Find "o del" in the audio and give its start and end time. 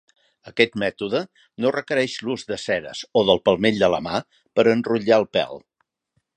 3.21-3.43